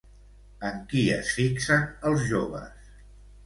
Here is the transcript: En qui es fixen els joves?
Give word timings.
En 0.69 0.79
qui 0.93 1.03
es 1.17 1.29
fixen 1.41 1.87
els 2.13 2.27
joves? 2.33 2.93